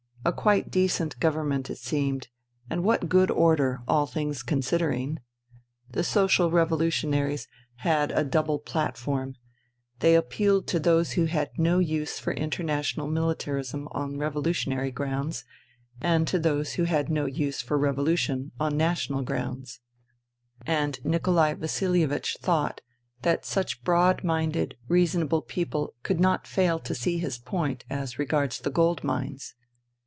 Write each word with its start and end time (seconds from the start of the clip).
A 0.23 0.31
quite 0.31 0.69
decent 0.69 1.19
Government, 1.19 1.67
it 1.71 1.79
seemed; 1.79 2.27
and 2.69 2.83
what 2.83 3.09
good 3.09 3.31
order, 3.31 3.81
all 3.87 4.05
things 4.05 4.43
considering. 4.43 5.17
The 5.89 6.03
Social 6.03 6.51
Revolutionaries 6.51 7.47
had 7.77 8.11
a 8.11 8.23
double 8.23 8.59
platform; 8.59 9.33
they 9.97 10.13
appealed 10.13 10.67
to 10.67 10.79
those 10.79 11.13
who 11.13 11.25
had 11.25 11.49
no 11.57 11.79
use 11.79 12.19
for 12.19 12.33
international 12.33 13.07
militarism 13.07 13.87
on 13.93 14.19
revolutionary 14.19 14.91
grounds, 14.91 15.43
and 15.99 16.27
to 16.27 16.37
those 16.37 16.73
who 16.73 16.83
had 16.83 17.09
no 17.09 17.25
use 17.25 17.63
for 17.63 17.75
revolution 17.79 18.51
on 18.59 18.77
national 18.77 19.23
grounds. 19.23 19.79
And 20.67 20.97
196 20.97 21.01
FUTILITY 21.03 21.09
Nikolai 21.09 21.53
Vasilievich 22.07 22.37
thought 22.39 22.81
that 23.23 23.43
such 23.43 23.83
broad 23.83 24.23
minded, 24.23 24.77
reasonable 24.87 25.41
people 25.41 25.95
could 26.03 26.19
not 26.19 26.45
fail 26.45 26.77
to 26.77 26.93
see 26.93 27.17
his 27.17 27.39
point 27.39 27.85
as 27.89 28.19
regards 28.19 28.59
the 28.59 28.69
gold 28.69 29.03
mines. 29.03 29.55